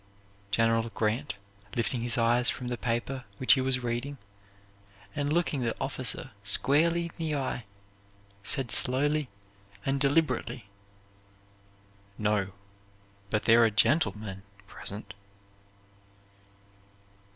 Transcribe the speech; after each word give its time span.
General 0.49 0.89
Grant, 0.95 1.35
lifting 1.75 2.01
his 2.01 2.17
eyes 2.17 2.49
from 2.49 2.69
the 2.69 2.75
paper 2.79 3.23
which 3.37 3.53
he 3.53 3.61
was 3.61 3.83
reading, 3.83 4.17
and 5.15 5.31
looking 5.31 5.61
the 5.61 5.79
officer 5.79 6.31
squarely 6.43 7.03
in 7.05 7.11
the 7.17 7.35
eye, 7.35 7.65
said 8.41 8.71
slowly 8.71 9.29
and 9.85 10.01
deliberately: 10.01 10.67
"No, 12.17 12.53
but 13.29 13.43
there 13.43 13.63
are 13.63 13.69
gentlemen 13.69 14.41
present." 14.65 15.13